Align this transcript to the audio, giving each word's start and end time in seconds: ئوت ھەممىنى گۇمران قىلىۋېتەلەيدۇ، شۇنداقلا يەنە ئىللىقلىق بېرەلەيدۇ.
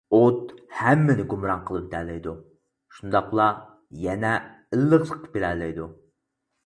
ئوت 0.19 0.53
ھەممىنى 0.77 1.25
گۇمران 1.33 1.61
قىلىۋېتەلەيدۇ، 1.67 2.33
شۇنداقلا 2.99 3.51
يەنە 4.07 4.35
ئىللىقلىق 4.71 5.33
بېرەلەيدۇ. 5.37 5.87